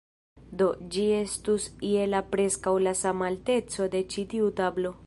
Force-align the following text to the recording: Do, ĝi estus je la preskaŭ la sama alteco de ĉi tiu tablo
Do, 0.61 0.69
ĝi 0.95 1.03
estus 1.17 1.67
je 1.91 2.09
la 2.15 2.23
preskaŭ 2.33 2.75
la 2.89 2.95
sama 3.05 3.31
alteco 3.35 3.91
de 3.97 4.07
ĉi 4.15 4.31
tiu 4.35 4.55
tablo 4.65 4.99